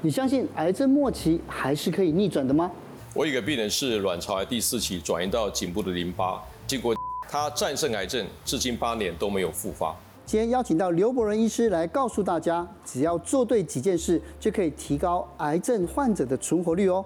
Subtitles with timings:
[0.00, 2.70] 你相信癌症末期还是可以逆转的吗？
[3.14, 6.94] 我有一个病人是卵巢癌第四期，转移到颈部的淋巴，经过
[7.28, 9.92] 他战胜癌症，至今八年都没有复发。
[10.24, 17.04] 今天邀请到刘伯仁医师来告诉大家，只要做对几件事，就可以提高癌症患者的存活率哦。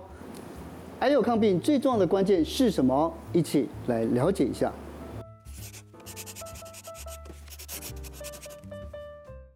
[0.99, 3.11] 癌友抗病最重要的关键是什么？
[3.33, 4.71] 一起来了解一下。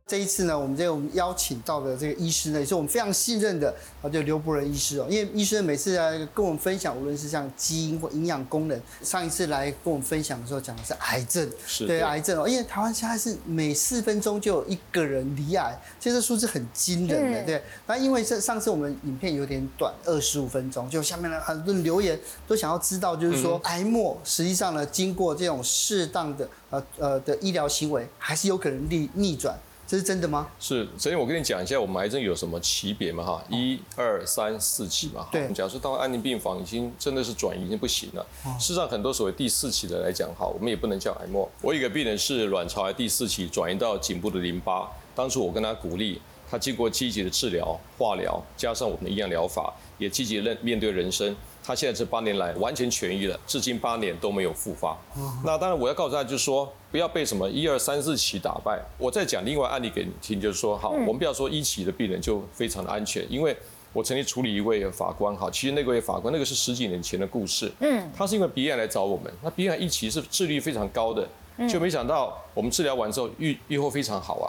[0.09, 5.07] 这一次呢，我们这个我们邀请到的这个医师呢，也是我们非常信任的啊，就刘伯仁医师哦。
[5.11, 12.49] 因为医生每次来跟我们分享，无论是像基因或营养功能，上一次来跟我们分享的时候，讲的是癌症，是对癌症哦。
[12.49, 17.63] 因为台湾现在是每四分钟就有一个人罹癌，其实这数字很惊人的，对。
[17.89, 29.59] 那因为这上次我们影片有点短，二十五分钟，就下面呢很多留言都想要知道，就是说癌末实际上呢，经过这种适当的呃呃的医疗行为，还是有可能逆逆转。
[29.87, 30.49] 这是真的吗？
[30.59, 33.23] 是，所以我跟你讲一下，我们癌症有什么级别嘛？
[33.23, 35.29] 哈，一、二、三、四期嘛。
[35.31, 35.47] 对。
[35.55, 38.27] 假设到安宁病房已经真的是转移已经不行了。
[38.59, 41.49] 事实上，很多所谓第四期的来讲，哈，我们也不能叫癌末。
[41.63, 44.91] 我有一个病人是卵巢癌第四期，转移到颈部的淋巴。
[45.15, 46.21] 当初我跟他鼓励，
[46.51, 51.35] 他经过积极的治疗、化疗，加上我们的营养疗法，也积极的面对人生。
[51.67, 54.97] 他现在这八年来完全痊愈了，至今八年都没有复发。
[55.45, 58.81] 那当然，我要告诉大家，就是说不要被什么一二三四期打败。
[58.97, 63.57] 我再讲另外案例给你听，就是说，好，我们不要说一期的病人就非常的安全，因为
[63.93, 67.73] 我曾经处理一位法官，哈，其实那位法官那个是十几年前的故事。
[67.81, 71.29] 嗯，他是因为鼻癌来找我们，那鼻癌一期是治愈非常高的，
[71.69, 74.47] 就没想到我们治疗完之后愈愈后非常好啊，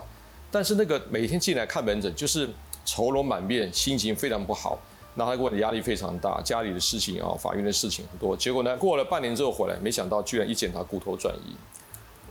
[0.51, 2.47] 但是那个每天进来看门诊就是
[2.85, 4.77] 愁容满面，心情非常不好。
[5.19, 8.37] 那他给我的压力非常大，家里的事情啊，法院的事情很多。
[8.37, 11.55] 结果呢，过了半年之后回来，没想到居然一检查骨头转移，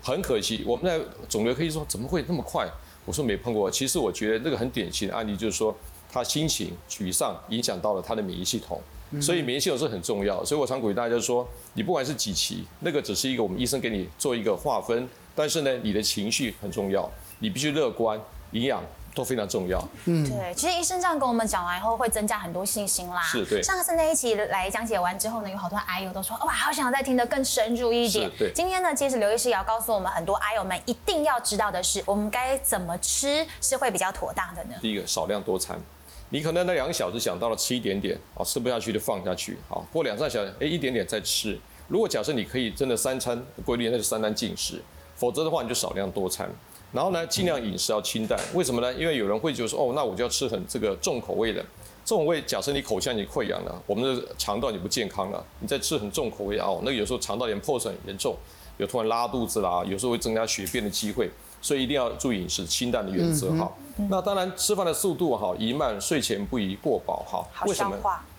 [0.01, 0.63] 很可惜。
[0.65, 2.65] 我们在肿瘤科医说怎么会那么快？
[3.05, 3.69] 我说没碰过。
[3.69, 5.77] 其实我觉得这个很典型的案例，就是说
[6.09, 8.81] 他心情沮丧，影响到了他的免疫系统。
[9.21, 10.45] 所以免疫系统是很重要。
[10.45, 18.21] 所以我常鼓励大家说，你不管是几期，那个只是一个我们医生给你做一个划分，但是呢，你的情绪很重要，你必须乐观，
[18.53, 18.81] 营养。
[19.17, 19.83] 都非常重要。
[20.05, 23.23] 嗯，对，其实医生这样跟我们讲完以后，会增加很多信心啦。
[23.23, 23.63] 是对。
[23.63, 28.31] 上次那一期来讲解完之后呢，有好多癌友都说，哇，好想再听得更深入一点。
[28.39, 28.53] 对。
[28.55, 34.75] 今天呢，其实刘医师也要告诉我们很多癌友们一定要知道的是，我们该怎么吃是会比较妥当的呢？
[34.83, 35.81] 第一个，少量多餐。
[36.29, 41.59] 你可能那两个小时想到了吃一点点，啊，吃不下去就放下去，好，过两三小时，哎，一点点再吃。
[41.89, 44.75] 如果假设你可以真的三餐规律，那就三餐进食；
[45.15, 46.51] 否则的话，你就少量多餐。
[46.97, 48.41] 然后呢，尽量饮食要清淡。
[48.55, 48.91] 为什么呢？
[48.95, 51.63] 因为有人会就说，哦，那我就要吃很这个重口味的。
[52.07, 58.35] 重口味，假设你口腔已经溃疡了，我们的肠道你不健康了，你再吃很重口味哦，那个有时候肠道炎破损很严重，
[58.79, 61.31] 有突然拉肚子啦，有时候会增加血便的机会，
[61.61, 63.71] 所以一定要注意饮食清淡的原则哈。
[64.09, 67.45] 那当然，吃饭的速度哈宜慢，睡前不宜过饱哈。
[67.67, 67.95] 为什么？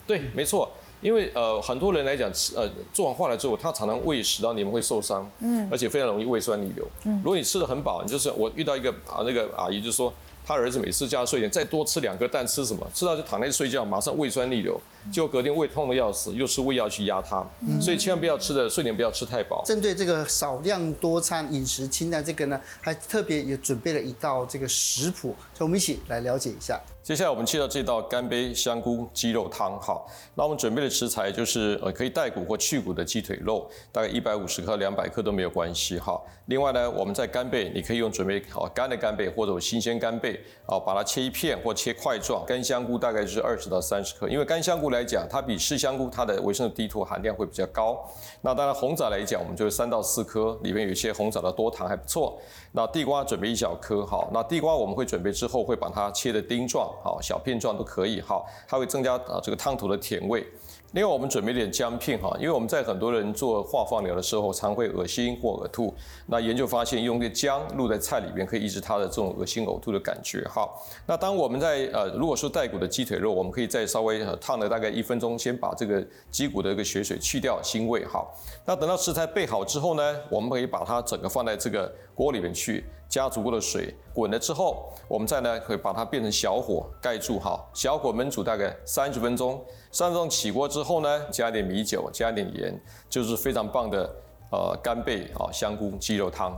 [0.08, 0.72] 对，没错。
[1.02, 6.88] 因为呃，很多人来讲，吃呃做完化疗之后，他常常胃食道黏膜会受伤，嗯，而且非常容易胃酸逆流。
[7.06, 10.14] 嗯，如果你吃的很饱，你就是我遇到一个啊那个阿姨就说。
[10.50, 12.88] 她儿子每次叫他睡前再多吃两个蛋，吃什么？
[12.94, 14.80] 吃到就躺在睡觉，马上胃酸逆流，
[15.12, 17.46] 结果隔天胃痛的要死，又吃胃药去压他。
[17.82, 19.64] 所以千万不要吃的睡前不要吃太饱。
[19.66, 26.80] 针对这个少量多餐、饮食清淡这个呢，还特别也准备了一道这个食谱，所以我们一起来了解一下。
[27.04, 29.98] 接下来我们介绍这道干杯香菇鸡肉汤，哈，
[30.36, 36.22] 那我们准备的食材就是呃可以带骨或去骨的鸡腿肉，大概一百五十克、两百克都没有关系哈。
[36.48, 42.46] 另外呢，我们在干贝，你可以用准备好干的干贝或者新鲜干贝，啊，把它切一片或切块状。
[42.46, 48.04] 干香菇大概就是二十到三十克，因为干香菇来来讲，它比湿香菇它的维生素 D2 含量会比较高。
[48.42, 52.40] 那当然红枣来讲，我们就是三到四颗，里面有一些红枣的多糖还不错。
[52.72, 60.46] 那地瓜准备一小颗，哈，那地瓜我们会准备之后会把它切的丁状，好，小片状都可以，哈，它会增加啊这个汤头的甜味。
[60.94, 65.94] 另外，我们准备点姜片哈，因为我们在很多人做化放疗的时候，常会恶心或呕吐。
[66.28, 70.68] 那研究发现，用这个姜露在菜里面，可以抑制它的这种恶心呕吐的感觉哈。
[71.06, 76.02] 那当我们在呃，如果说带骨的鸡腿肉，我们可以再稍微烫了大概一分钟，先把这个
[76.32, 78.26] 鸡骨的一个血水去掉腥味哈。
[78.66, 82.86] 那等到食材备好之后呢，我们可以把它整个放在这个锅里面去。
[83.08, 89.64] 加足够的水，滚了之后，我们再呢可以把它变成小火盖住哈，小火焖煮大概三十分钟。
[89.92, 94.16] 三十分钟起锅之后呢，加点米酒，加点盐，就是非常棒的
[94.52, 96.56] 呃干贝啊香菇鸡肉汤。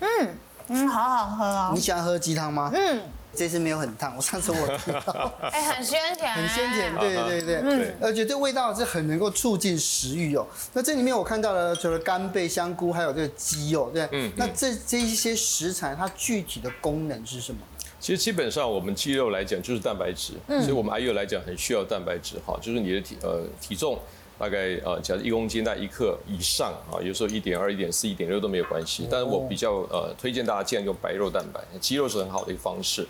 [0.00, 0.34] 嗯
[0.68, 1.70] 嗯，好好喝啊！
[1.74, 2.70] 你喜欢喝鸡汤吗？
[2.74, 3.02] 嗯。
[3.36, 10.46] 这次没有很烫，我上次我知道，哎，很鲜甜，很鲜甜，对对对，嗯，而且这味道是很能够促进食欲哦。
[10.72, 17.58] 那这里面我看到了，除了干贝、香菇，还有这个鸡肉，对，嗯，那这这一些食材它具体的功能是什么？
[18.00, 23.98] 其实基本上我们肌肉来讲就是蛋白质，嗯、所以我们 IU 来讲很需要蛋白质哈，就是你的体呃体重
[24.38, 33.06] 大概呃假如一公斤在一克以上啊，有时候一点二、一点四、一点六都没有关系，但是我比较呃推荐大家尽量用白肉蛋白，鸡肉是很好的一个方式。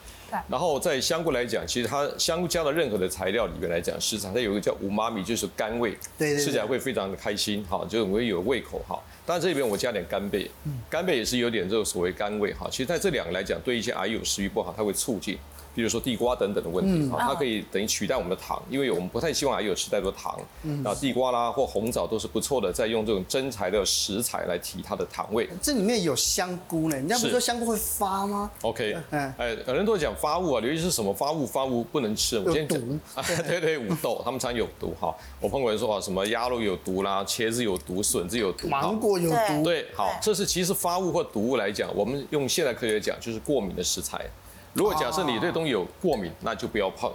[0.49, 9.01] 然后在香菇来讲，其实它香菇加了任何的材料里面来讲，食材它有一个叫五妈米，就是甘味，对，吃起来会非常的开心哈，就是会有胃口哈。
[9.25, 10.51] 但这里边我加点干贝，
[10.91, 12.67] 干贝也是有点这个所谓甘味哈。
[12.69, 15.39] 其实在这两个来讲，对一些癌友食欲不好，它会促进。
[15.75, 20.39] 比如说地瓜等等的问题，哈，它可以等于取代我们的糖，因为我们不太希望还有吃太多糖。
[20.83, 25.49] 那地瓜啦或红枣都是不错的，在用这种真材的食材来提它的糖味。
[25.61, 31.47] 这里面有香菇呢，人家不是说香菇会发吗？OK，哎，很多人都讲发物啊，尤其是什么发物？
[31.47, 32.39] 发物不能吃。
[32.39, 32.81] 我先讲，
[33.47, 35.15] 对 对，五豆，他们常有毒哈。
[35.41, 39.63] 我朋友人说啊，什么鸭肉有毒啦，茄子有毒，笋子有毒，芒果有毒。
[39.65, 44.25] 对，好，这是其实发物或毒物来讲，我们用现代科学讲，就是过敏的食材。
[44.75, 47.11] 如果假设你对东西有过敏，那就不要碰。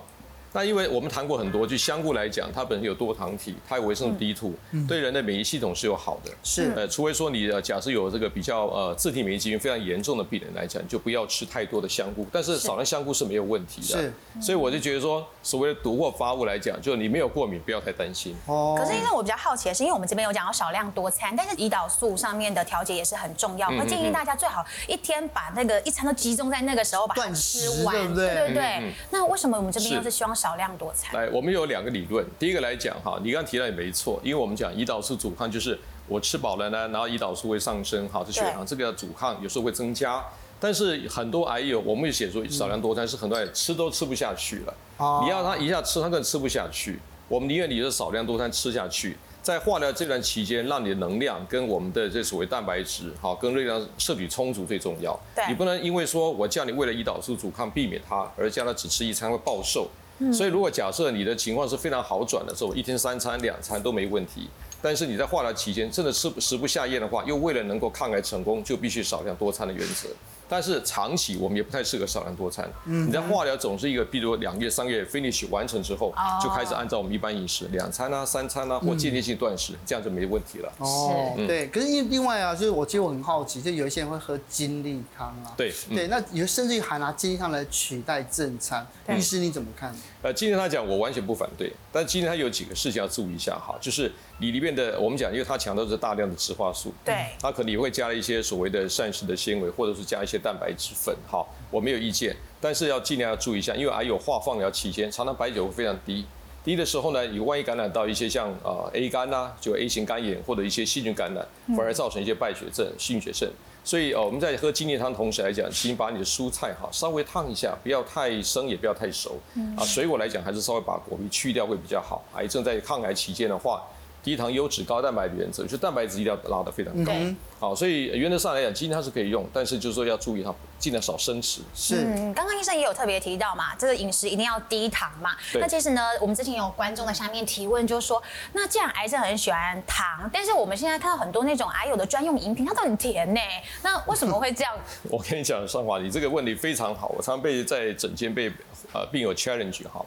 [0.52, 6.32] 那因为我们谈过很多，就香菇来讲，它本身有多糖体，它有维生素 D2，对人的免疫系统是有好的。
[6.44, 12.26] 是，呃，除非说你呃假设有这个比较呃自体免疫疾病非常严重的病人来讲，就不要吃太多的香菇。
[12.32, 14.02] 但是少量香菇是没有问题的。
[14.02, 18.36] 是，所以我就觉得说，所谓的毒或发物来讲，就你没有过敏，不要太担心。
[18.48, 18.76] 哦。
[18.78, 23.70] 可是因为我比较好奇的是，因为我们这边有讲到少量多餐，但是胰岛素上面的调节也是很重要。
[23.70, 28.94] 我建议大家最好一天把那个一餐都集中在那个时候把它吃完，对对对对。
[29.12, 31.14] 那为什么我们这边又是希望少量多餐？
[31.14, 32.26] 来我们有两个理论。
[32.40, 35.78] 第一个来讲哈，你刚刚提到也没错，因为我们讲胰岛素阻抗就是
[36.08, 40.24] 我吃饱了呢，然后胰岛素会上升，哈，这血糖这个要阻抗，有时候会增加。
[40.62, 44.74] 但是很多癌友，我们也写出少量多餐，是很多人吃都吃不下去了。
[44.98, 47.00] 哦你要他一下吃，他根本吃不下去。
[47.28, 55.18] 我们宁愿你的少量多餐吃下去，在化疗这段期间，让你的能量跟我们的这所谓蛋白质，好，跟热量摄取充足最重要。
[55.48, 59.88] 你不能因为说我叫你为了胰岛素阻抗避免它，而叫他只吃一餐会暴瘦。
[60.34, 64.50] 所以，如果假设你的情况是非常好转的时候，一天三餐、两餐都没问题。
[64.82, 70.10] 但是你在化疗期间真的吃食不下咽的话，又为了能够抗癌成功，就必须少量多餐的原则。
[70.50, 72.68] 但是长期我们也不太适合少量多餐。
[72.86, 76.12] 嗯，你在化疗总是一个，比如两月、三月 finish 完成之后，
[76.42, 80.74] 就开始按照我们一般饮食，两餐啊、三餐啊或间歇性断食，这样就没问题了。
[80.80, 81.68] 哦，对。
[81.68, 85.54] 可是因为另外啊，就是我其实我很好奇，就有一些人会喝精力汤啊。
[85.56, 88.86] 对对，那有甚至于还拿精力汤来取代正餐，
[89.16, 89.96] 医师你怎么看？
[90.22, 94.12] 呃，精力汤讲我完全不反对，但今天它有几个事情要注意一下哈，就是。
[94.42, 106.26] 你里面的我们讲，因为它强调是大量的植化素，对，它可能也会加了一些所谓的膳食的纤维，或者是加一些蛋白质粉，好，我没有意见，但是要尽量要注意一下，因为还有化放疗期间，常常白酒会非常低，
[106.64, 111.46] 低的时候呢，你万一感染到一些像呃 A 肝呐，就 A 型肝炎或者一些细菌感染，
[111.76, 113.52] 反而造成一些败血症、细菌血症。
[113.90, 119.40] 所以哦，我们在喝精力汤同时来讲，请把你的蔬菜哈稍微烫一下，不要太生，也不要太熟，
[119.76, 122.24] 啊，水果来讲还是稍微把果皮去掉会比较好。
[122.36, 123.82] 癌症在抗癌期间的话。
[124.22, 127.14] 低糖、优质、高蛋白的原则，就蛋白质一定要拉得非常高。
[127.16, 131.62] 嗯、好，所以原则上来讲，今天它是可以用，但是就是说要注意它，尽量少生吃。
[131.74, 135.32] 是，嗯，刚刚医生也有特别提到嘛，这个饮食一定要低糖嘛。
[135.54, 138.22] 那其实呢，我们之前有观众在下面提问，就是说，
[138.54, 143.40] 那既然癌症很喜欢糖，但是我们现在看到很多那种癌友的专用饮品，它都很甜呢，
[143.82, 144.74] 那为什么会这样？
[145.10, 148.52] 我跟你讲，尚华，你这个问题非常好，我常常被在诊间被
[148.92, 150.06] 呃病友 challenge 哈。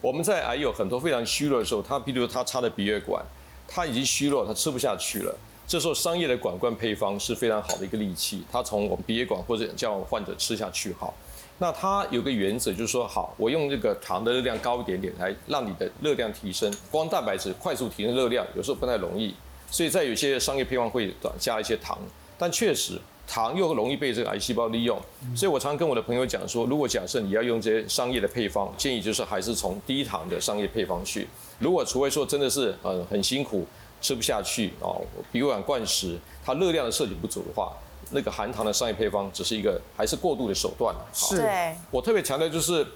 [0.00, 3.24] 我们在癌友很多非常虚弱的时候，他比如他插的鼻胃管。
[3.68, 5.32] 他已经虚弱，他吃不下去了。
[5.66, 11.14] 这时候商业的管灌配方是非常好的一个利器，他从我们鼻咽管或者叫患者吃下去好。
[11.58, 19.34] 那他有个原则就是说，好，我用这个糖的热量高一点点来让你的热量提升，光蛋白质快速提升热量有时候不太容易，
[19.70, 21.98] 所以在有些商业配方会加一些糖，
[22.38, 24.98] 但确实糖又容易被这个癌细胞利用，
[25.36, 31.28] 所以我常跟我的朋友讲说，如果假设你要用这些商业的配方，建议就是还是从低糖的商业配方去。
[31.58, 33.66] 如果除非说真的是呃很辛苦
[34.00, 37.72] 吃不下去哦，鼻胃管灌食，它热量的摄取不足的话，
[38.10, 40.94] 那个含糖的商业配方只是一个还是过度的手段。
[41.12, 41.42] 是，
[41.90, 42.86] 我特别强调就是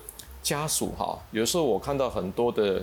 [0.43, 2.81] 家属哈，有时候我看到很多的，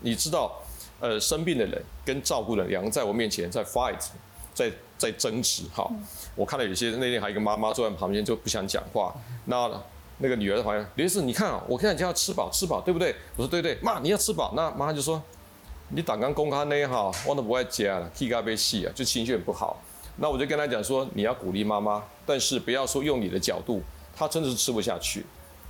[0.00, 0.52] 你知道，
[1.00, 3.98] 呃生病的人跟照顾的人两个在我面前在 fight，
[4.52, 5.90] 在在争执哈。
[6.36, 9.14] 我看到有些那天还有一个妈妈坐在旁边就不想讲话，
[9.46, 9.82] 那。
[10.18, 13.14] 那个女儿的朋友，刘医师，你看啊，我看你就要吃饱吃饱，对不对？
[13.36, 14.52] 我说对对，妈你要吃饱。
[14.54, 15.20] 那妈就说，
[15.88, 19.80] 你胆刚公开那哈，我都不爱接了，气咖啡细啊，就情绪很不好。
[20.16, 23.82] 那我就跟他讲说，你要鼓励妈妈，但是不要说用你的角度，
[24.14, 25.24] 她真的是吃不下去。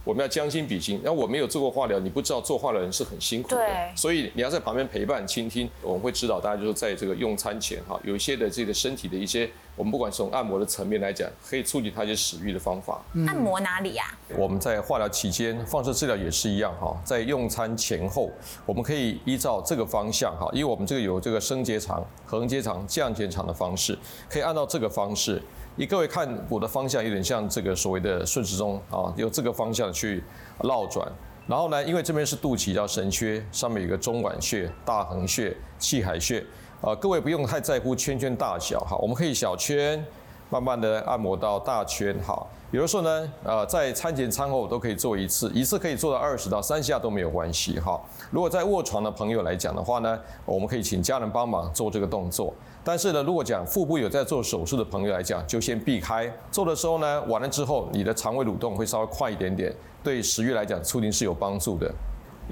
[0.04, 1.00] 我们要将心比心。
[1.04, 3.56] 然后我没有做过化疗，你不知道做化疗的人是很辛苦的。
[3.56, 3.92] 对。
[3.94, 5.68] 所以你要在旁边陪伴、倾听。
[5.82, 13.02] 我们会指导大家，就是在这个用餐前哈，有一些的这个身体的一些，我们不管从按摩的层面来讲，可以促进他一些食欲的方法。
[13.26, 14.04] 按摩哪里呀？
[14.36, 18.30] 我们在化疗期间，放射治疗也是一样哈，在用餐前后，
[18.66, 25.42] 我们可以依照这个方向哈，因为我们这个有这个升结肠、横结肠、降结肠的方式，可以按照这个方式。
[25.78, 30.24] 以各位看我的方向有点像这个所谓的顺时钟啊，有这个方向去
[30.64, 31.06] 绕转。
[31.46, 36.44] 然后呢，因为这边是肚脐叫神阙，上面有个中脘穴、大横穴、气海穴。
[36.80, 40.04] 啊，各位不用太在乎圈圈大小哈，我们可以小圈
[40.52, 42.46] 慢慢的按摩到大圈哈。
[42.70, 47.98] 有的时候呢，呃，在餐前餐后都可以做一次，一次可以做到二十到三下都没有关系哈。
[48.30, 52.52] 如果在卧床的朋友来讲的话呢，我们可以请家人帮忙做这个动作。
[52.84, 56.30] 但是呢，如果讲腹部有在做手术的朋友来讲，就先避开。
[56.50, 61.90] 做的时候呢，完了之后，你的肠胃蠕动会稍微快一点点，对食欲来讲促进是有帮助的。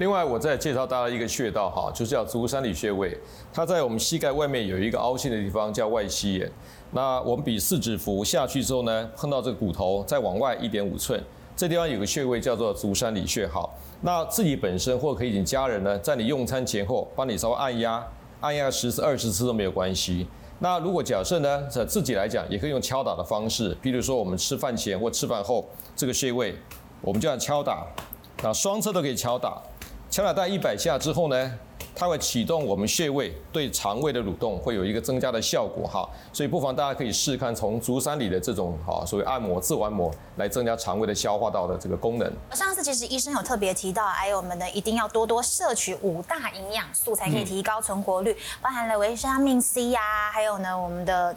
[0.01, 3.15] 另外，我再介绍大家一个穴道哈，就是叫足三里穴位。
[3.53, 6.51] 它在我们膝盖外面有一个凹陷的地方叫外膝眼。
[6.89, 11.23] 那我们比四指符下去之后呢，碰到这个骨头，再往外一点五寸，
[11.55, 13.45] 这地方有个穴位叫做足三里穴。
[13.45, 18.03] 好，那自己本身或可以请家人呢，在你用餐前后帮你稍微按压。
[18.39, 20.25] 按压十次、二十次都没有关系。
[20.57, 25.63] 那如果假设呢，在自己来讲，也可以用敲打的方式，比如说我们吃饭前或吃饭后，
[25.95, 26.55] 这个穴位，
[27.01, 27.85] 我们就要敲打，
[28.41, 29.61] 那双侧都可以敲打，
[30.11, 31.59] 敲打大概一百下之后呢，
[31.95, 42.29] 它会启动我们穴位对肠胃的蠕动，会有一个增加的效果哈，所以不妨大家可以试看从足三里的这种哈所谓按摩自我按摩来增加肠胃的消化道的这个功能。
[42.51, 51.33] 上次其实医生有特别提到，哎，我们呢一定要多多摄取五大营养素，才可以提高存活率，嗯、包含了维生命 C 呀、啊，还有呢我们的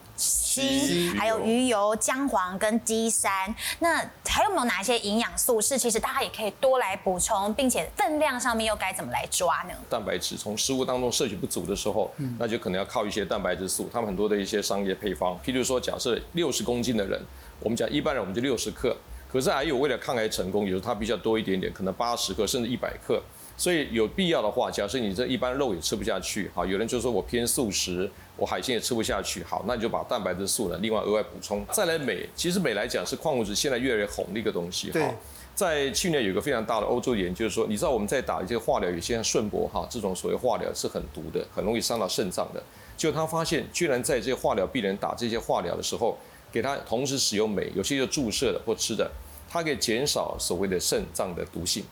[0.62, 3.54] 锌，还有鱼油、姜黄跟肌三。
[3.78, 3.96] 那
[4.26, 9.74] 还有没有哪一些营养素是其实大家也可以多来补充，并且分量上面又该怎么来抓呢？
[9.88, 10.36] 蛋白质。
[10.36, 13.88] 从食物当中摄取不足的时候，那就可能要靠一些蛋白质素。
[13.92, 17.20] 他们很多的一些商业配方，譬如说，假设六十公斤的人，
[17.60, 18.96] 我们讲一般人我们就六十克，
[19.32, 23.22] 可是还有为了抗癌成功，有时候它比较多一点点，可能八十克甚至一百克。
[23.56, 31.64] 所以有必要的话，假设你这一般肉也吃不下去，好，有人就说我偏素食，我海鲜也吃不下去，好，那你就把蛋白质素呢另外额外补充。
[31.70, 35.14] 再来镁，其实镁来讲是矿物质现在越来越红的一个东西，哈。
[35.54, 42.60] 在去年有一个非常大的欧洲研究说，你知道我们在打一些化疗，有些像顺铂哈这种所谓化疗是很毒的，很容易伤到肾脏的。
[42.96, 46.18] 就他发现，居然在这些化疗病人打这些化疗的时候，
[46.50, 49.08] 给他同时使用镁，有些就注射的或吃的，
[49.54, 51.84] 它可以减少所谓的肾脏的毒性，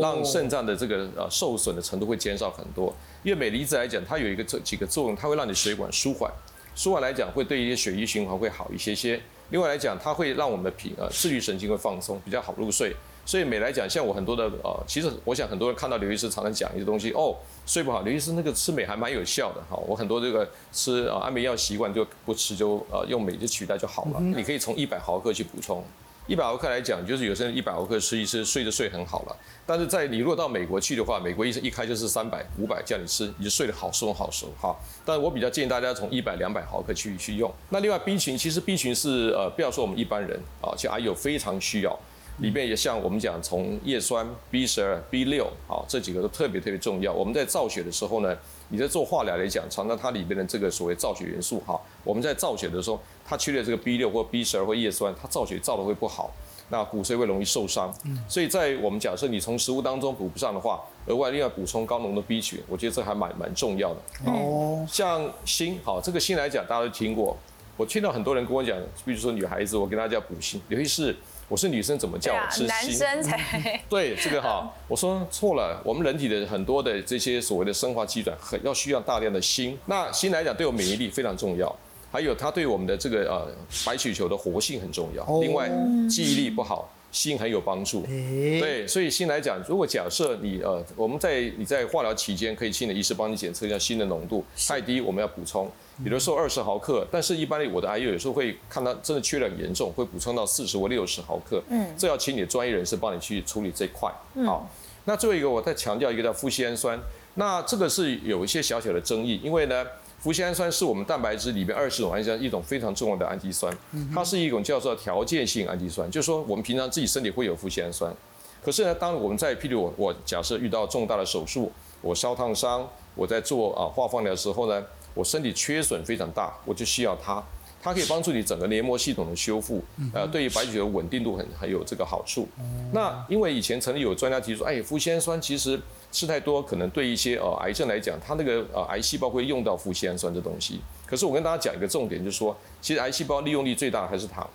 [0.00, 2.94] 让肾脏的这个呃受损的程度会减少很多。
[3.24, 6.30] 因为镁离子来讲，它有一个这几个作用，它会让你血管舒缓，
[6.76, 9.20] 舒缓来讲会对一些血液循环会好一些些。
[9.48, 12.94] 另外来讲，它会让我们的脾呃自律神经会放松，比较好入睡。
[13.26, 17.34] 所以镁来讲，像我很多的呃，其实我想很多人看到刘医师常常讲一些东西哦，
[17.66, 19.76] 睡不好，刘医师那个吃镁还蛮有效的哈。
[19.84, 24.20] 我很多这个吃啊安眠药习惯就不吃，就呃用镁就取代就好了。
[24.20, 25.84] 你可以从一百毫克去补充，
[26.30, 29.36] 一百毫克来讲，就是有些人一百毫克吃一吃，睡就睡很好了。
[29.66, 34.72] 但是在你如果到美国去的话，美国医生一开就是三百、五百叫你吃，你就睡得好松好熟哈。
[35.04, 37.52] 但是我比较建议大家从一百、两百毫克去去用。
[37.70, 41.98] 那另外 B 群，其实 B 群是呃，不要说我们一般人啊，其实还有非常需要。
[42.40, 47.12] 里面也像我们讲，从叶酸、B 十二、B 六，好，这几个都特别特别重要。
[47.12, 48.36] 我们在造血的时候呢，
[48.70, 56.32] 你在做化疗来讲，常常它里面的这个所谓造血元素，哈，我们在造血的时候，它缺了这个 B 六或 B 十二或叶酸，它造血造的会不好，
[56.70, 57.94] 那骨髓会容易受伤。
[58.26, 64.00] 所以在我们假设你从食物当中补不上的话，额外另外补充高浓的 B 群，我觉得这还蛮蛮重要的。
[64.24, 67.36] 哦，像锌，好，这个锌来讲，大家都听过。
[67.76, 71.14] 我听到很多人跟我讲，比如说女孩子，我跟她叫补锌，尤其是。
[71.50, 72.68] 我是女生，怎么叫我吃锌？
[72.68, 75.82] 男生才对这个哈，我说错了。
[75.84, 79.76] 我们人体的很多的这些所谓的生化机转，很要需要大量的锌。
[79.86, 81.74] 那锌来讲，对我免疫力非常重要，
[82.12, 83.48] 还有它对我们的这个呃
[83.84, 85.26] 白血球的活性很重要。
[85.40, 85.68] 另外，
[86.08, 86.88] 记忆力不好。
[87.12, 95.68] 锌很有帮助，对，所以锌来讲，如果假设你呃，我们在你在化疗期间，可以请你的医师帮你检测一下锌的浓度，太低我们要补充，
[96.04, 104.12] 有的时候二十毫克，但是一般我的 IU 有时候会看到真的缺氧严重，会补充到四十或六十毫克，嗯，这要请你的专业人士帮你去处理这一块，
[104.44, 104.68] 好，
[105.04, 106.98] 那最后一个我再强调一个叫富硒氨酸，
[107.34, 109.86] 那这个是有一些小小的争议，因为呢。
[110.22, 113.74] 麸酰氨酸是我们蛋白质里面二十种氨基酸一种非常重要的氨基酸，
[114.14, 118.14] 它是一种叫做条件性氨基酸，就是说我们平常自己身体会有麸酰氨酸，
[118.62, 127.42] 可是呢，当我们在譬如我我假设遇到重大的手术，我烧烫伤，我在做啊化放疗的时候呢，我身体缺损非常大，我就需要它。
[127.82, 132.46] 它可以帮助你整个黏膜系统的修复，呃，对于白酒的稳定度很很有这个好处。
[132.92, 135.80] 那因为以前曾经有专家提出，哎，麸酰氨酸其实
[136.12, 140.78] 吃太多可能对一些呃癌症来讲，它那个呃癌细胞会用到麸酰氨酸这东西。
[141.06, 144.46] 可是我跟大家讲一个重点，就是说，其实癌细胞利用率最大还是糖，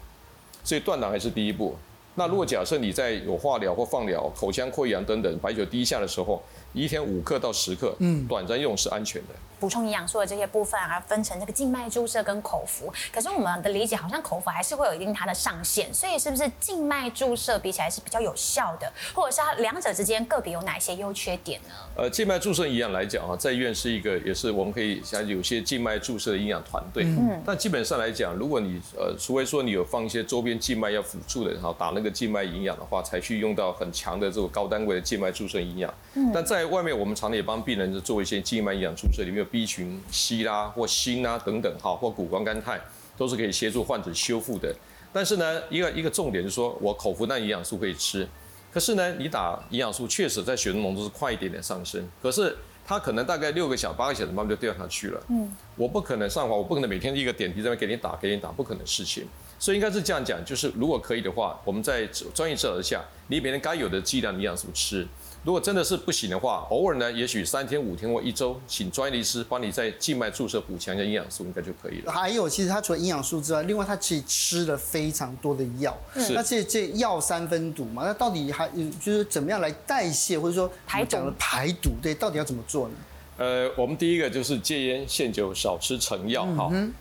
[0.63, 1.75] 所以断糖还是第一步。
[2.13, 6.41] 那如果假设你在有化疗或放疗、口腔溃疡等等，白酒低下的时候，
[6.74, 9.29] 一天五克到十克，嗯，短暂用是安全的。
[9.59, 12.91] 补充营养素的这些部分，啊分成这个静脉注射跟口服。
[13.13, 21.69] 可是我们的理解好像口服还是会有一定它的上限，所以是不是静脉注射比起来是比较有效的，或者是它两者之间个别有哪些优缺点呢？
[21.95, 27.03] 呃，静脉注射营养来讲啊，在医院是一个，也是我们可以像有些静脉注射的营养团队。
[27.03, 27.41] 嗯。
[27.45, 35.93] 但基本上来讲，如果你呃，除非说你有放一些周边静脉要辅助的，然后打那个静脉营养的话，才去用到很强的这种高单位的静脉注射营养。
[36.15, 36.31] 嗯。
[36.33, 40.01] 但在外面，我们常常也帮病人做一些静脉营养注射，里面有 B 群。
[40.11, 42.79] 硒啦或锌啦等等哈，或谷胱甘肽
[43.17, 44.73] 都是可以协助患者修复的。
[45.13, 48.27] 但是呢，一个一个重点就是说，我口服那营养素可以吃，
[48.73, 55.23] 可是呢，你打营养素确实在血中浓度是快一点点上升，可是它可能大概六个小、八个小时慢慢就掉下去了。
[55.29, 59.25] 嗯，我不可能上环，我不可能每天一个点滴在那给你打给你打，不可能事情。
[59.57, 65.07] 所以应该是这样讲，就是如果可以的话，我们在专业治疗下，你每天该有的剂量营养素吃。
[65.45, 72.11] 如果真的是不行的话，偶尔呢，也许三天、五天或一周，请专业医师帮你在静脉注射补强一下营养素，应该就可以了。
[72.11, 75.95] 还有，其实它除了营养素之外，另外它其实吃了非常多的药。
[76.15, 76.33] 是。
[76.33, 78.67] 那这这药三分毒嘛，那到底还
[78.99, 81.91] 就是怎么样来代谢，或者说排讲的排毒？
[82.01, 82.95] 对，到底要怎么做呢？
[83.37, 86.43] 呃，我们第一个就是戒烟限酒，少吃成药。
[86.55, 86.91] 哈、嗯，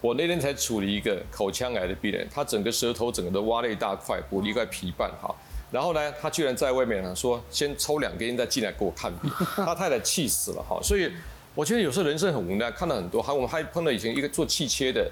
[0.00, 5.08] 我那天才处理一个口腔癌的病人，他整个舌头整个都挖了一大块，补了一块皮瓣。
[5.22, 5.32] 哈。
[5.74, 10.78] 然后呢，他居然在外面呢说，先抽两根烟再进来给我看病， 他太太气死了哈。
[10.80, 11.10] 所以
[11.52, 15.10] 我觉得有时候人生很无奈，看到很多，还我们还碰到以前一个做气切的，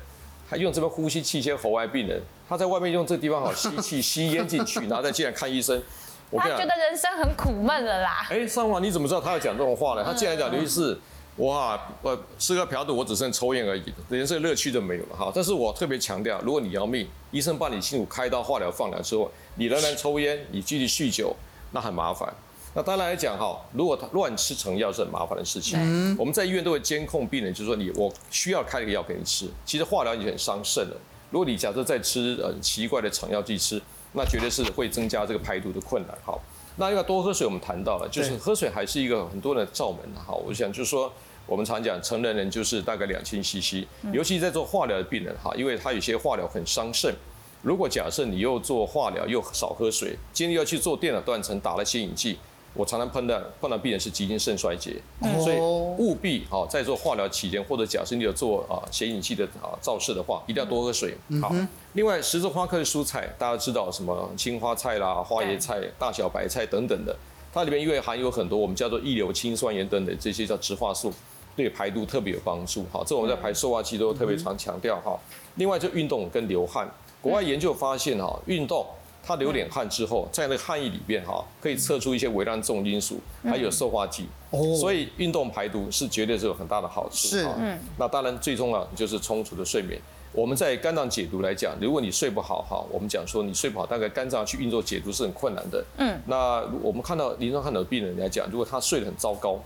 [0.49, 5.83] 还用这边呼吸气切喉癌病人，他在外面用这个地方好吸气吸烟进去，然后再进来看医生。
[6.31, 8.25] 我他觉得人生很苦闷了啦。
[8.31, 10.05] 哎，上华你怎么知道他要讲这种话呢？
[10.05, 10.97] 他进来讲的意思。
[11.39, 15.33] 哇，呃，吃喝嫖赌，我只剩抽烟而已，人生乐趣都没有了哈。
[15.35, 21.35] 但是我特别强调，如果你要命，医生帮你辛苦开刀、化疗、放疗之后，你仍然抽烟，你继续酗酒，
[21.73, 22.33] 那很麻烦。
[22.75, 25.79] 那当然来讲哈，如果他乱吃成药是很麻烦的事情。
[25.79, 26.17] 嗯。
[26.19, 29.47] 我们在医院都会监控病人，就是说你我需要开一个药给你吃。
[29.65, 30.97] 其实化疗已经很伤肾了，
[31.31, 33.81] 如果你假设再吃呃奇怪的成药去吃，
[34.15, 36.17] 那绝对是会增加这个排毒的困难。
[36.25, 36.41] 好。
[36.77, 40.01] 那要多喝水，我们谈到了，就是喝水还是一个很多人的罩门。
[40.27, 41.13] 好，我想就是说，
[41.45, 47.15] 我们常讲成年人就是大概两千 CC，尤其在做化疗的病人哈，因为他有些化疗很伤肾。
[47.63, 52.39] 如果假设你又做化疗又少喝水，今天要去做电脑断层打了显影剂。
[52.75, 54.97] 我常常碰到碰到病人是急性肾衰竭，
[55.45, 61.15] 所以务必好在做化疗期间，或者假设你有做啊显影剂的啊照射的话，一定要多喝水。
[61.39, 61.55] 好，
[61.93, 67.15] 另外十字花科的蔬菜，大家知道什么青花菜啦、花椰菜、大小白菜等等的，
[67.53, 71.13] 它里面因为含有很多我们叫做异硫氰酸盐等等这些叫植化素，
[71.55, 72.87] 对排毒特别有帮助。
[72.91, 75.21] 好，这我们在排塑化期都特别常强调哈。
[75.57, 76.91] 另外就运动跟流汗，
[77.23, 78.85] 国外研究发现哈，运动。
[79.25, 84.27] 它流点汗之后，在那个汗液里边哈，可以测出一些微量重金属，还有塑化剂。
[84.51, 87.29] 哦，所以运动排毒是绝对是有很大的好处。
[87.29, 87.79] 是，嗯。
[87.97, 89.97] 那当然最重要就是充足的睡眠。
[90.33, 95.85] 我们在肝脏解毒来讲，如果你睡不好哈，我们讲说你睡不好，大概肝脏去运作解毒是很困难的。
[95.99, 96.21] 嗯。
[96.27, 99.63] 那我们看到临床看到的病人来讲，如果他睡得很糟糕，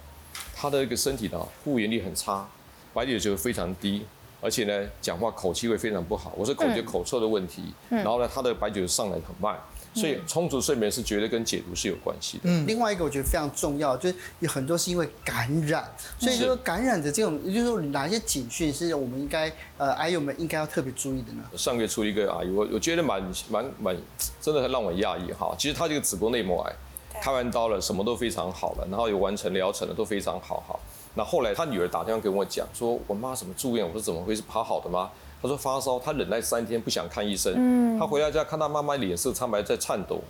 [0.54, 2.46] 他的一个身体呢复原力很差，
[2.92, 4.04] 白酒就会非常低。
[4.46, 6.32] 而且呢，讲话口气会非常不好。
[6.36, 9.58] 我是口觉口臭的问题，嗯、然后呢，他的白酒上来很慢，
[9.94, 12.44] 嗯、所以充足睡眠是绝对跟解毒是有关系的。
[12.44, 15.84] 嗯，另外一个我觉得非常重要，就是有很多是因为感染，
[16.16, 21.42] 所以说感染的这种，也就是说哪些警讯是我们应该呃癌友们应该要特别注意的呢？
[21.56, 23.96] 上个月出一个阿姨，我我觉得蛮蛮蛮，
[24.40, 25.52] 真的很让我讶异哈。
[25.58, 26.72] 其实他这个子宫内膜癌，
[27.20, 30.78] 开完刀了，什么都非常好了，然后有完成疗程的都非常好哈。
[31.18, 33.84] 那后来他女儿打电话给我讲，说我妈怎么住院？
[33.84, 34.42] 我说怎么回事？
[34.46, 35.10] 爬好的吗？
[35.40, 37.54] 他说发烧，他忍耐三天不想看医生。
[37.56, 40.20] 嗯，他回到家看她妈妈脸色苍白在颤抖，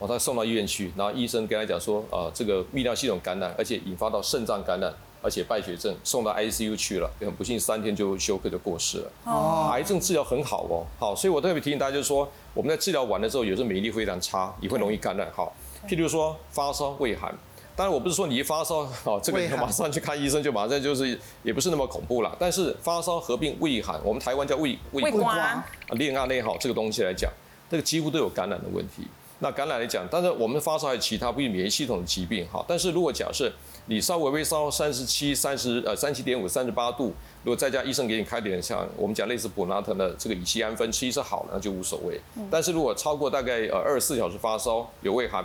[0.00, 4.90] 然后他送到医院去，然后医生跟他讲说，啊、呃，这个泌尿系统感染，而且引发到肾脏感染，
[5.20, 9.10] 而且败血症，送到 ICU 去了，很不幸三天就休克就过世了。
[9.24, 15.30] 哦，癌症治疗很好哦，好，所以我特别提醒大家，就是说我们在治疗完了之后，有时候免疫力非常差，也会容易感染。
[15.34, 15.52] 好，
[15.86, 17.34] 譬如说发烧、畏寒。
[17.74, 22.36] 当然，我不是说你一发烧， 哦，这个你马上去看医生就马上就是， 也不是那么恐怖了。
[22.38, 27.30] 但是发烧合并胃寒，我们台湾叫胃胃瓜，啊，恋爱内好这个东西来讲，
[27.70, 29.06] 这个几乎都有感染的问题。
[29.38, 32.64] 那感染来讲，但是我们发烧还有其他不免疫系统的疾病哈。
[32.68, 33.50] 但是如果假设
[33.86, 42.20] 你稍微微烧三十七、三十呃三七点五、三十八度，如果再加医生给你开点像我们讲类似普拿疼的这个乙酰胺酚，吃一次好了那就无所谓。
[42.48, 45.44] 但是如果超过大概呃二十四小时发烧有胃寒，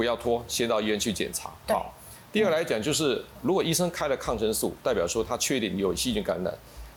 [0.00, 1.50] 不要拖，先到医院去检查。
[1.68, 1.92] 好。
[2.32, 6.54] 第二来讲就是，如果医生开了抗生素，代表说他确定有细菌感染，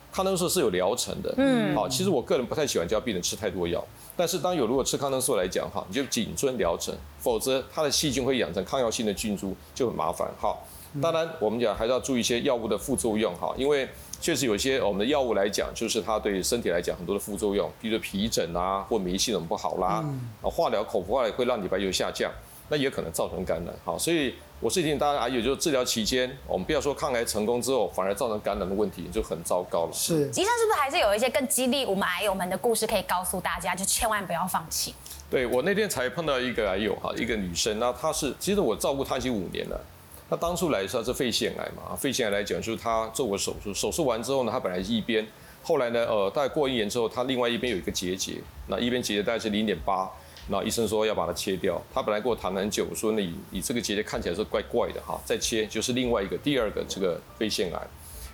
[0.09, 1.33] 抗生素是有疗程的。
[1.35, 1.75] 嗯。
[1.75, 3.83] 好，其实我个人不太喜欢叫病人吃太多药。
[4.15, 10.55] 但是当有如果吃抗生素来讲哈，你就谨遵疗程，否则它的细菌会养成抗药性的菌株，就很麻烦哈。
[11.01, 13.89] 当然我们讲还是要注意一些药物的副作用哈，因为
[14.21, 20.05] 确实有些我们的药物来讲，就是它对身体来讲很多的副作用，比如说皮疹啊，或免疫系统不好啦，
[20.41, 22.31] 啊化疗口服化疗会让你白球下降，
[22.73, 23.95] 那也可能造成感染好。
[23.99, 29.91] 所以我是提醒大家，癌友就是治疗期间，我们不要说抗癌成功之后反而造成感染的问题，就很糟糕了。
[29.93, 34.95] 是，医生是不是还是有一些更激励我们癌友们的故事可以告诉大家，就千万不要放弃。
[35.29, 39.79] 对，我那天才碰到一个癌友哈，一个女生，那她是其实我照顾她已经五年了。
[40.27, 45.27] 她当初来说是肺腺癌嘛，肺腺癌来讲就是她做过手术，手术完之后呢，她本来是一边，
[45.61, 50.09] 后来呢，呃，大概过一年之后，她另外一边有一个结节，那一边结节大概是零点八。
[50.49, 57.81] 那医生说要把它切掉，他本来跟我谈了很久，我说你你这个结节看起来是怪怪的哈，再切就是另外一个第二个这个肺腺癌。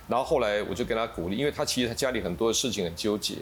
[0.08, 3.36] 然后后来我就跟他鼓励，因为他其实他家里很多的事情很纠结，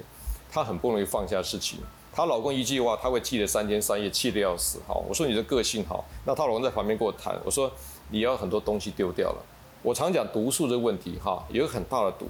[0.50, 1.80] 他很不容易放下事情。
[2.10, 4.80] 她老公一句话，他会记得三天三夜，气得要死。
[4.88, 6.04] 好，我说你的个性好。
[6.26, 7.70] 那她老公在旁边跟我谈，我说
[8.10, 9.44] 你要很多东西丢掉了。
[9.82, 12.26] 我常讲毒素这个问题哈，有个很大的毒，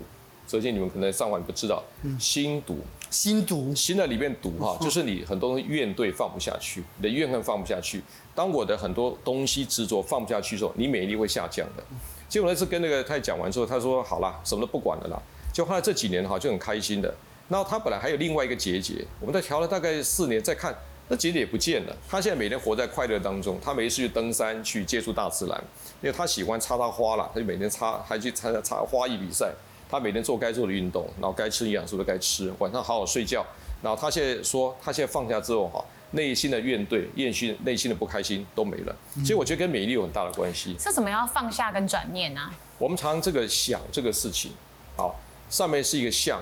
[0.48, 1.84] 首先你们可能上网不知道，
[2.18, 2.78] 心毒。
[3.10, 8.02] 心毒，心的里面毒哈，就是你很多怨怼放不下去，你的怨恨放不下去。
[8.34, 11.82] 当我的很多东西执着放不下去的时候，你免疫力会下降的。
[12.28, 15.22] 结果那次跟那个太太讲完之后，他说好啦，什么都不管了啦。
[15.54, 17.14] 就后来这几年哈就很开心的。
[17.48, 20.76] 然后他本来还有另外一个结节，我们在调了大概四年再看，
[21.08, 21.96] 那结节也不见了。
[22.06, 25.58] 他现在每天活在快乐当中，他没事去登山去接触大自然，
[26.02, 29.50] 因为他喜欢插插花啦，他就每天插，还去参加插花艺比赛。
[29.88, 33.44] 他每天做该做的运动，然后该吃营养素的该吃，晚上好好睡觉。
[33.80, 38.96] 然后他现在说，他现在放下之后哈，内心的怨怼、厌心、内心的不开心都没了。
[39.24, 40.74] 所以我觉得跟免疫力有很大的关系。
[40.78, 42.50] 这怎么要放下跟转念呢？
[42.76, 44.50] 我们常这个想这个事情，
[44.96, 45.14] 好，
[45.48, 46.40] 上面是一个相。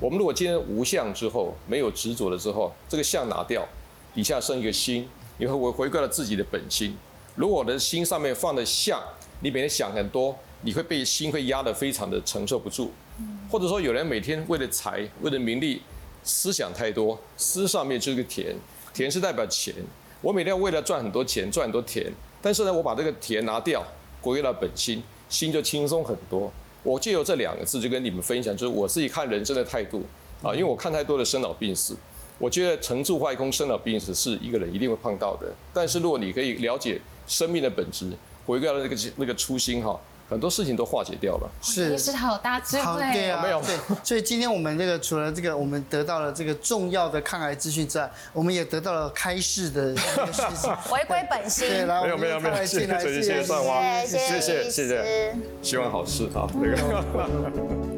[0.00, 3.66] 我们如果今天无相之后，没有执着了之后，这个相拿掉，
[4.14, 6.96] 底下生一个心，你会回回归到自己的本心。
[7.34, 9.02] 如果我的心上面放的相，
[9.40, 10.36] 你每天想很多。
[10.62, 12.90] 你会被心会压得非常的承受不住，
[13.50, 15.80] 或者说有人每天为了财、为了名利，
[16.24, 18.56] 思想太多，思上面就是个田，
[18.92, 19.72] 田是代表钱。
[20.20, 23.84] 我每天为了赚很多钱，赚很多田，但是呢，我把这个田拿掉，
[24.20, 26.52] 归到本心，心就轻松很多。
[26.82, 30.02] 我借由这两个字就跟你们分享，就是我自己看人生的态度
[30.42, 31.96] 啊，因为我看太多的生老病死，
[32.38, 35.46] 我觉得成住坏空、生老病死是一个人一定会碰到的。
[35.72, 38.10] 但是如果你可以了解生命的本质，
[38.44, 40.00] 回归到那个那个初心哈。
[40.28, 41.50] 很多事情都化解掉了。
[41.62, 43.00] 是，是好大智慧。
[43.12, 51.68] 对啊，对，所以今天我们这个除了这个，我们得到了这个重要的抗癌资讯之外，我们也得到了开市的事情， 回归本心。
[51.68, 53.42] 对，来，没有没有没有，谢谢谢谢谢谢
[54.06, 57.88] 谢谢谢谢，希望好事好，那个。